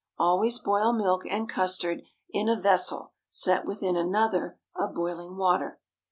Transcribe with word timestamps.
_Always 0.19 0.57
boil 0.63 0.93
milk 0.93 1.27
and 1.29 1.47
custard 1.47 2.01
in 2.31 2.49
a 2.49 2.59
vessel 2.59 3.13
set 3.29 3.65
within 3.65 3.95
another 3.95 4.57
of 4.75 4.95
boiling 4.95 5.37
water. 5.37 5.79